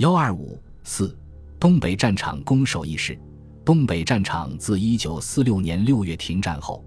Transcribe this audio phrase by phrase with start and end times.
[0.00, 1.14] 幺二五四，
[1.58, 3.18] 东北战场攻守一事。
[3.62, 6.82] 东北战场自一九四六年六月停战后，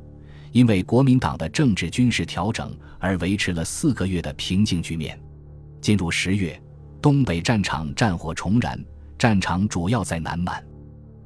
[0.52, 5.22] 因为国民党的政治军事调整而维持了四个月的平静局面。
[5.80, 6.60] 进入十月，
[7.00, 8.84] 东北战场战火重燃，
[9.16, 10.66] 战场主要在南满。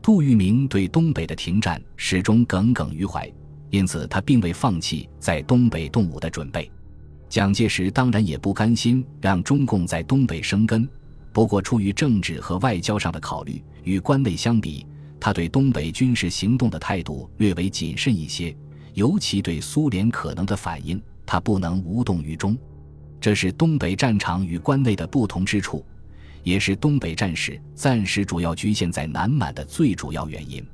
[0.01, 3.31] 杜聿明对东北的停战始终耿耿于怀，
[3.69, 6.69] 因此他并未放弃在东北动武的准备。
[7.29, 10.85] 蒋介石当然也不甘心让中共在东北生根。
[11.37, 14.83] 不过，出于政治和外交上的考虑，与关内相比，
[15.19, 18.57] 他对东北军事行动的态度略为谨慎一些，
[18.95, 22.57] 尤其对苏联可能的反应，他不能无动于衷。
[23.21, 25.85] 这是东北战场与关内的不同之处，
[26.41, 30.65] 也是东北战事暂时主要局限在南满的最主要原因。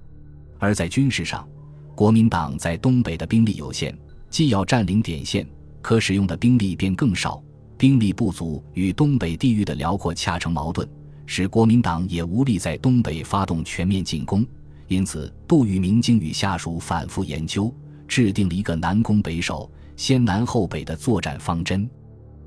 [0.60, 1.46] 而在军事上，
[1.94, 3.94] 国民党在东北的兵力有限，
[4.30, 5.46] 既要占领点线，
[5.82, 7.44] 可使用的兵力便更少。
[7.84, 10.88] 兵力不足与东北地域的辽阔恰成矛盾，
[11.26, 14.48] 使国民党也无力在东北发动全面进攻。
[14.88, 17.70] 因此，杜聿明经与下属反复研究，
[18.08, 21.86] 制定了一个南攻北守、先南后北的作战方针。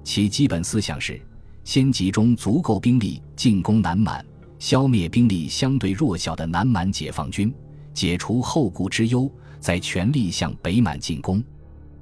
[0.03, 1.21] 其基本思想是：
[1.65, 4.25] 先集中足够兵力进攻南满，
[4.59, 7.55] 消灭兵力相对弱小的南满解放军，
[7.93, 11.45] 解除后顾之忧，再全力向北满进攻。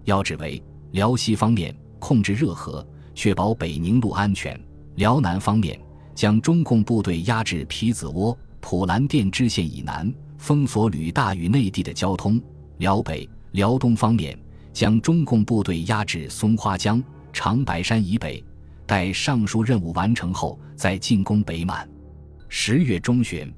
[0.05, 2.87] 要旨为辽西方面控制热河。
[3.15, 4.59] 确保北宁路安全。
[4.97, 5.81] 辽南方面
[6.15, 12.41] 将中共部队压制皮子窝、普兰店支线以南，封锁旅大与内地的交通。
[12.79, 14.39] 辽北、辽东方面
[14.73, 18.45] 将中共部队压制松花江、长白山以北，
[18.87, 21.89] 待上述任务完成后再进攻北满。
[22.49, 23.53] 十月中旬，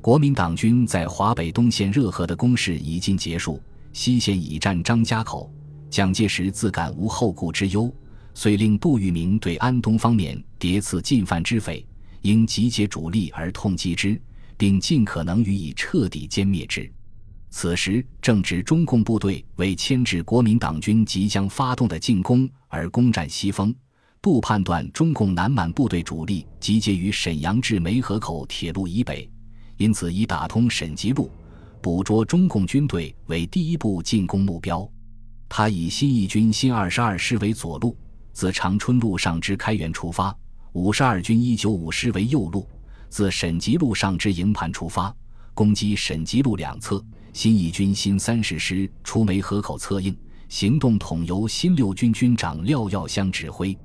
[0.00, 3.60] 国民党军在华北东线热河的攻势已经结束，
[3.92, 5.50] 西线已占张家口。
[5.90, 7.92] 蒋介石自感无后顾之忧。
[8.38, 11.84] 遂令杜聿明对安东方面谍刺进犯之匪，
[12.22, 14.16] 应集结主力而痛击之，
[14.56, 16.88] 并尽可能予以彻底歼灭之。
[17.50, 23.74] 此时正值中共部队为牵制国民党军即将发动的进攻而攻占西丰。
[24.22, 29.28] 杜判断中共南满部队主力集结于沈阳至梅河口铁路以北，
[29.78, 31.28] 因此以打通沈吉路、
[31.82, 34.88] 捕捉中共军队为第一步进攻目标。
[35.48, 37.96] 他以新一军新二十二师为左路。
[38.38, 40.32] 自长春路上之开原出发，
[40.72, 42.64] 五十二军一九五师为右路，
[43.08, 45.12] 自沈吉路上之营盘出发，
[45.54, 47.04] 攻击沈吉路两侧。
[47.32, 50.16] 新一军新三十师出梅河口策应，
[50.48, 53.76] 行动统由新六军军长廖耀湘指挥。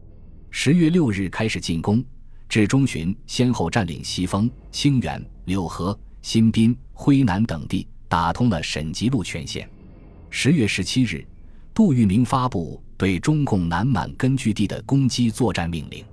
[0.52, 2.06] 十月六日开始进攻，
[2.48, 9.68] 至中旬先后占领西丰、清远、柳河、新宾、辉南等地，打通了沈吉路全线。
[10.30, 11.26] 十月十七日，
[11.74, 12.83] 杜聿明发布。
[12.98, 16.04] 对中共南满根据地的攻击作战命令，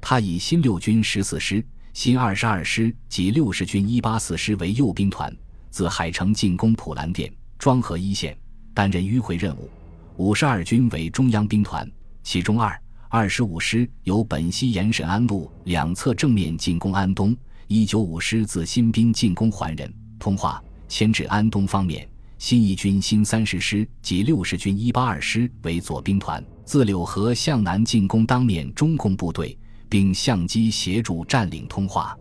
[0.00, 5.34] 他以新六军十四师、新二十二师及六十军一八四师为右兵团，
[5.70, 8.36] 自海城进攻普兰店、庄河一线，
[8.72, 9.68] 担任迂回任务；
[10.16, 11.90] 五十二军为中央兵团，
[12.22, 17.34] 其中二、二十五师由本溪沿沈安路两侧正面进攻安东；
[17.66, 22.08] 一九五师自新兵进攻桓仁、通化，牵制安东方面。
[22.42, 29.56] 新一军新三十师及六十军一八二师为左兵团，自柳河向南进攻当面中共部队，
[29.88, 32.18] 并相机协助占领通化。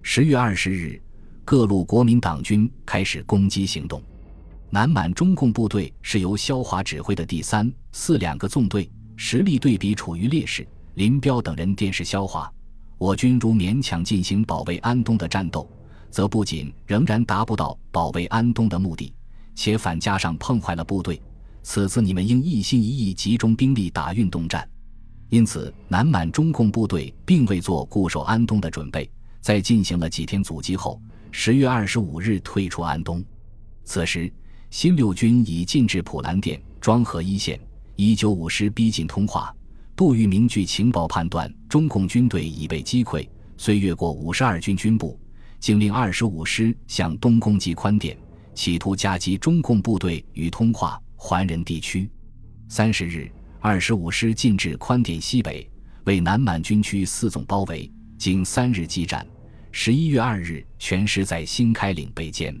[0.00, 0.98] 十月二十日，
[1.44, 4.02] 各路国民党军开始攻击行动。
[4.70, 10.66] 南满中共部队是由萧华指挥的第三、四两个纵队，实力对比处于劣势。
[10.94, 12.50] 林彪等人电示萧华
[12.96, 15.70] ：“我军如勉强进行保卫安东的战斗，
[16.10, 19.12] 则不仅仍然达不到保卫安东的目的。”
[19.58, 21.20] 且反加上碰坏了部队，
[21.64, 24.66] 此次你们应一心一意集中兵力打运动战。
[25.30, 29.10] 因此，南满中共部队并未做固守安东的准备，
[29.40, 31.02] 在进行了几天阻击后，
[31.32, 33.20] 十月二十五日退出安东。
[33.82, 34.32] 此时，
[34.70, 37.58] 新六军已进至普兰店、庄河一线，
[37.96, 39.52] 一九五师逼近通化。
[39.96, 45.18] 杜聿明据情报判断，中共军队已被击溃，遂越过五十二军军部，
[45.58, 48.16] 竟令二十五师向东攻击宽甸。
[48.58, 52.10] 企图夹击中共部队与通化、桓仁地区。
[52.68, 55.70] 三十日，二十五师进至宽甸西北，
[56.06, 57.88] 为南满军区四纵包围。
[58.18, 59.24] 经三日激战，
[59.70, 62.52] 十一月二日，全师在新开岭被歼。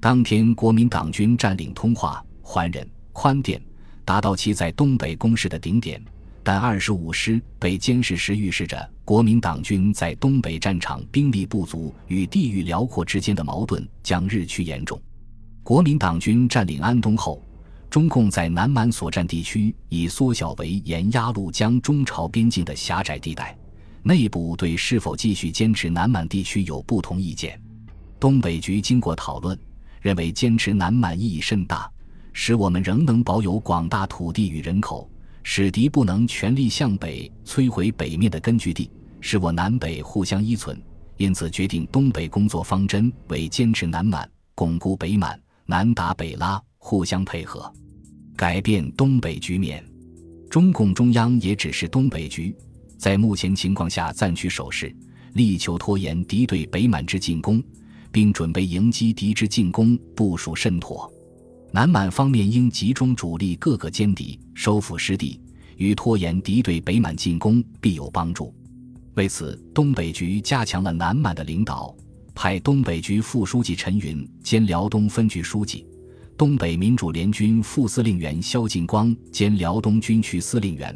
[0.00, 3.60] 当天，国民党军占领通化、桓仁、宽甸，
[4.06, 6.02] 达到其在东北攻势的顶点。
[6.42, 14.98] 但二十五师被监视时，预示着国民党军在东北战场兵力不足与地域辽阔之间的矛盾将日趋严重。
[15.66, 17.42] 国民党军占领安东后，
[17.90, 23.58] 中共在南满所占地区已缩小为沿鸭绿江中朝边境的狭窄地带，
[24.04, 27.60] 内部对是否继续坚持南满地区有不同意见。
[28.20, 29.58] 东北局经过讨论，
[30.00, 31.90] 认为坚持南满意义甚大，
[32.32, 35.10] 使我们仍能保有广大土地与人口，
[35.42, 38.88] 使敌不能全力向北摧毁北面的根据地，
[39.20, 40.80] 使我南北互相依存。
[41.16, 45.36] 因此，决定东北工作方针为坚持南满，巩固北满，
[45.68, 47.72] 南打北拉，互相配合，
[48.36, 49.84] 改变东北局面。
[50.48, 52.56] 中共中央也指示东北局，
[52.96, 54.94] 在目前情况下暂取守势，
[55.32, 57.60] 力求拖延敌对北满之进攻，
[58.12, 61.12] 并准备迎击敌之进攻，部署甚妥。
[61.72, 65.40] 南满方面应集中主力，各个歼敌，收复失地，
[65.76, 68.54] 与拖延敌对北满进攻必有帮助。
[69.14, 71.92] 为此，东北局加强了南满的领导，
[72.36, 75.86] 派东北局副书记陈云兼辽东分局书记，
[76.36, 80.94] 东北民主联军副司令员肖劲光兼辽东军区司令员。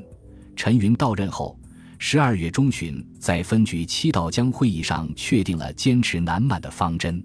[0.54, 1.58] 陈云到任后，
[1.98, 7.24] 十二月中旬在分局七道江会议上确定了坚持南满的方针。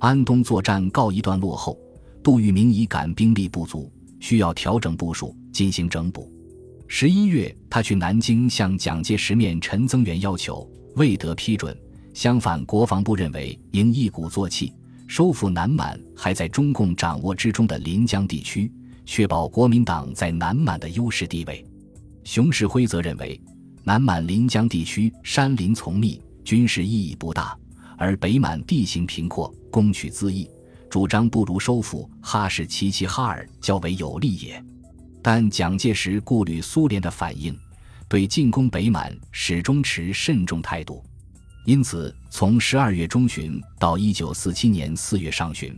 [0.00, 1.78] 安东作战告一段落后，
[2.24, 6.28] 杜聿明已感兵力不足，需要调整部署，进行整补。
[6.88, 11.74] 十一月，他去南京向蒋介石面陈增元要求，未得批准。
[12.14, 14.72] 相反，国防部认为应一鼓作气，
[15.08, 18.70] 收复南满还在中共掌握之中的临江地区，
[19.04, 21.66] 确保国民党在南满的优势地位。
[22.22, 23.38] 熊式辉则认为，
[23.82, 27.58] 南满临江地区山林丛密，军事意义不大，
[27.98, 30.48] 而北满地形平阔，攻取恣易，
[30.88, 34.64] 主张不如收复哈士奇齐哈尔较为有利也。
[35.20, 37.58] 但蒋介石顾虑苏联的反应，
[38.08, 41.02] 对进攻北满始终持慎重态度。
[41.64, 45.74] 因此，从十二月中旬到一九四七年四月上旬，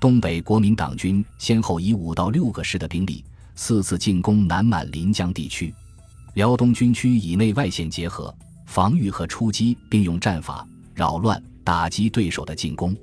[0.00, 3.22] 东北国民党军先后以五到六个师的兵力，
[3.54, 5.74] 四次进攻南满临江地区。
[6.34, 8.34] 辽东军区以内外线结合，
[8.64, 12.96] 防御和出击并用战法，扰乱打击对手的进攻。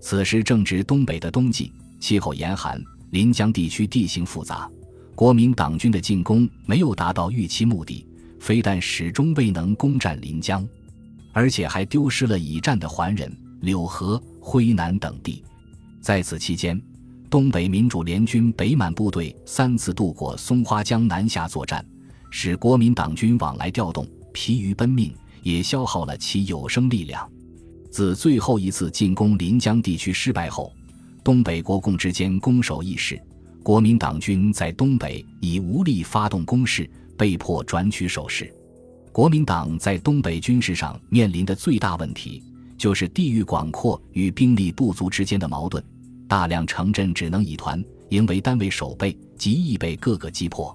[0.00, 4.68] 此时正值东北的冬季，气候严寒，临江地区地形复杂。
[5.14, 8.04] 国民党军的进攻没有达到预期目的，
[8.40, 10.66] 非但始终未能攻占临江，
[11.38, 15.44] 而且还丢失了已战的桓仁、柳河、辉南等地。
[16.00, 16.82] 在此期间，
[17.30, 21.86] 东北民主联军北满部队三次渡过松花江南下作战，
[22.28, 25.14] 使国民党军往来调动，疲于奔命，
[25.44, 27.30] 也消耗了其有生力量。
[27.88, 30.72] 自最后一次进攻临江地区失败后，
[31.22, 33.16] 东北国共之间攻守易势。
[33.62, 38.52] 国民党军在东北已无力发动攻势，被迫转取守势。
[39.18, 42.40] 国民党在东北军事上面临的最大问题，
[42.76, 45.84] 就是地域广阔与兵力不足之间的矛盾。
[46.28, 50.72] 大量城镇只能以团营为单位守备，极易被各个击破。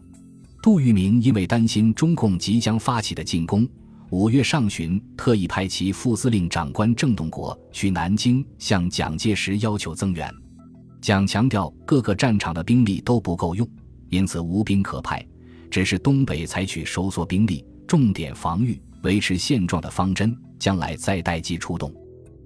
[0.61, 3.65] 杜聿明因为担心中共即将发起的进攻，
[4.09, 10.29] 五月上旬特意派其副司令长官郑洞国去南京向蒋介石要求增援。
[10.99, 13.65] 蒋强调，各个战场的兵力都不够用，
[14.09, 15.25] 因此无兵可派，
[15.71, 21.94] 只是东北采取收缩兵力、重点防御、维持现状的方针，将来再待机出动。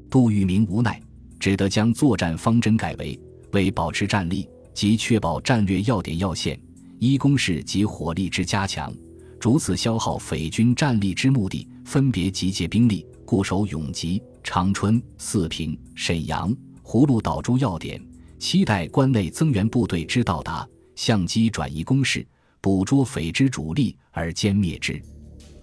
[0.10, 1.01] 杜聿明无奈，
[1.39, 3.19] 只得将作战方针改为：
[3.51, 6.60] 为保持战力及确保战略要点要线、
[7.00, 8.94] 依攻势及火力之加强，
[9.39, 18.02] 逐次消耗匪军战力之目的，分别集结兵力固守永吉、长春、四平、沈阳、葫芦岛诸要点。
[18.40, 22.26] 期待关内增援部队之到达，相机转移攻势，
[22.61, 25.02] 捕捉匪之主力而歼灭之。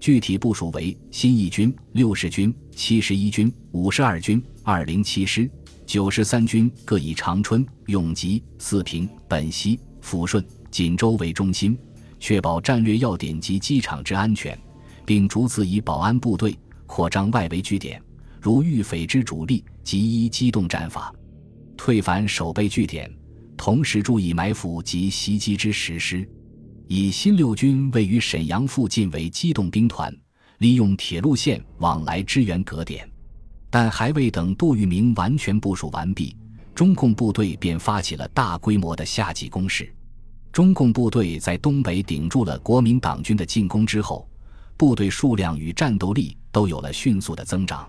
[0.04, 5.50] 具体部署为：新一军、六十军、七十一军、五十二军、二零七师、
[5.87, 11.75] 九十三军各以长春、永吉、四平、本溪、抚顺、锦州为中心，
[12.20, 14.54] 确保战略要点及机场之安全，
[15.06, 17.99] 并逐次以保安部队扩张外围据点，
[18.42, 21.11] 如遇匪之主力，即依机动战法。
[21.78, 23.11] 退返守备据点，
[23.56, 26.28] 同时注意埋伏及袭击之实施。
[26.96, 30.16] 以新六军位于沈阳附近为机动兵团，
[30.58, 33.10] 利用铁路线往来支援各点。
[33.68, 36.36] 但还未等杜聿明完全部署完毕，
[36.72, 39.92] 中共部队便发起了大规模的夏季攻势。
[40.52, 44.28] 中共部队在东北顶住了国民党军的进攻之后，
[44.76, 47.84] 部队数量与战斗力都有了迅速的增长。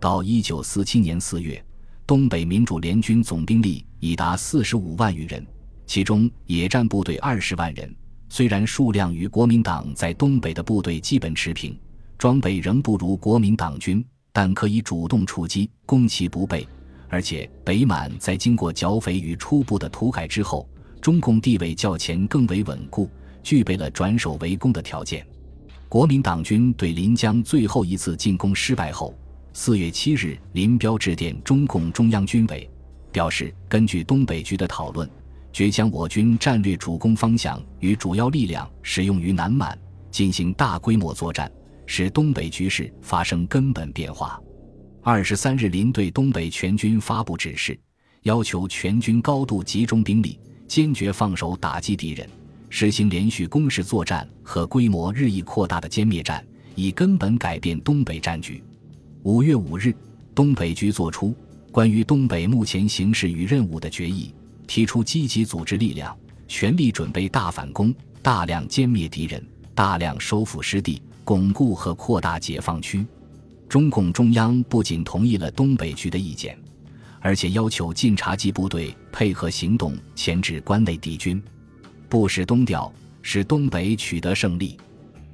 [0.00, 1.64] 到一九四七年四月。
[2.04, 5.46] 东北民主联军总兵力已达四十五万余人，
[5.86, 7.94] 其中野战部队二十万人。
[8.34, 11.78] 虽然数量与国民党在东北的部队基本持平，
[12.16, 16.66] 装备仍不如国民党军，但可以主动出击，攻其不备。
[17.10, 20.66] 而且北满在经过剿匪与初步的土改之后，
[20.98, 23.06] 中共地位较前更为稳固，
[23.42, 25.26] 具备了转守为攻的条件。
[25.86, 29.14] 国民党军对临江最后一次进攻失败后，
[29.52, 32.66] 四月七日，林彪致电中共中央军委，
[33.12, 35.06] 表示根据东北局的讨论，
[35.52, 39.78] 决将我军战略主攻方向与主要力量使用于南满，
[40.10, 41.50] 进行大规模作战，
[41.84, 44.40] 使东北局势发生根本变化。
[45.02, 47.78] 二十三日，林对东北全军发布指示，
[48.22, 52.28] 要求全军高度集中兵力，坚决放手打击敌人。
[52.70, 56.42] 实行连续攻势作战和规模日益扩大的歼灭战，
[56.74, 58.62] 以根本改变东北战局。
[59.24, 59.94] 五月五日，
[60.34, 61.34] 东北局作出
[61.70, 64.34] 关于东北目前形势与任务的决议，
[64.72, 66.16] 提出积极组织力量，
[66.48, 73.04] 全力准备大反攻，大量歼灭敌人，大量收复失地，巩固和扩大解放区。
[73.68, 76.58] 中共中央不仅同意了东北局的意见，
[77.20, 81.42] 而且要求晋察冀部队配合行动，牵制关内敌军。
[82.08, 84.78] 不使东调，使东北取得胜利。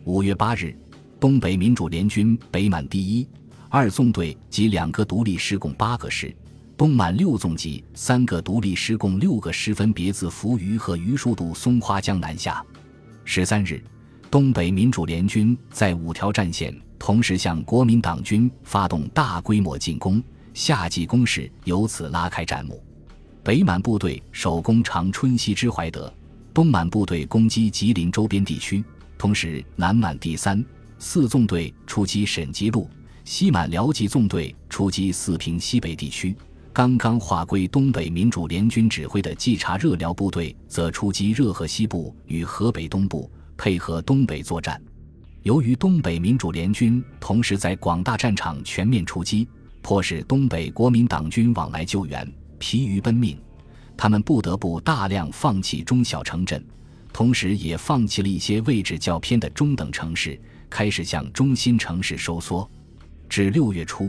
[0.02, 0.76] 五月八日，
[1.21, 3.25] 东北民主联军北满第一、
[3.68, 6.35] 二纵队及两个独立师共八个师，
[6.79, 12.65] 东满六纵及三个独立师共六个师分别自扶余和榆树渡松花江南下。
[13.25, 13.83] 十三日，
[14.31, 20.23] 东北民主联军在五条战线同时向国民党军发动大规模进攻，
[20.55, 22.81] 夏季攻势由此拉开战幕。
[23.43, 26.13] 北满部队守攻长春西之怀德。
[26.55, 28.85] 东满部队攻击吉林周边地区，
[29.19, 30.65] 同时南满第三、
[31.01, 32.89] 四纵队出击沈吉路，
[33.25, 36.37] 西满辽吉纵队出击四平西北地区。
[36.79, 44.81] 刚刚划归东北民主联军指挥的冀察热辽部队则出击热河西部与河北东部，配合东北作战。
[45.43, 49.49] 由于东北民主联军同时在广大战场全面出击，
[49.83, 53.37] 迫使东北国民党军往来救援，疲于奔命。
[53.97, 56.65] 他们不得不大量放弃中小城镇，
[57.13, 62.71] 同时也放弃了一些位置较偏的中等城市，开始向中心城市收缩。
[63.29, 64.09] 至六月初，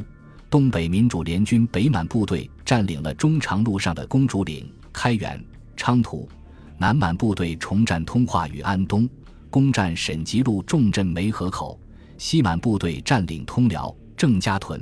[0.50, 5.40] 东北民主联军北满部队占领了中长路上的公主岭、开原、
[5.78, 6.28] 昌图；
[6.76, 9.08] 南满部队重占通化与安东，
[9.52, 11.80] 攻占沈吉路重镇梅河口；
[12.18, 14.80] 西满部队占领通辽、郑家屯；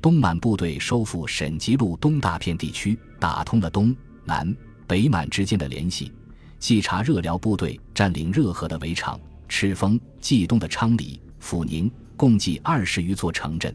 [0.00, 3.94] 东满部队收复沈吉路东大片地区，打通了东。
[4.24, 4.54] 南
[4.86, 6.12] 北满之间的联系，
[6.60, 13.74] 冀察热辽部队占领热河的围场、赤峰、冀东的昌黎、阜宁，共计二十余座城镇。